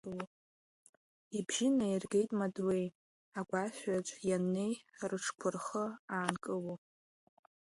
[1.37, 2.87] Ибжьы наиргеит Мадлеи,
[3.39, 4.73] агәашәаҿ ианнеи
[5.09, 5.85] рыҽқәа рхы
[6.15, 6.75] аанкыло.